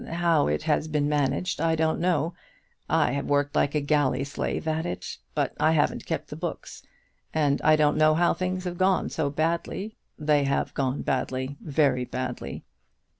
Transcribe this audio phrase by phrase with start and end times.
[0.09, 2.33] How it has been managed I don't know.
[2.89, 6.81] I have worked like a galley slave at it, but I haven't kept the books,
[7.35, 9.97] and I don't know how things have gone so badly.
[10.17, 12.63] They have gone badly, very badly."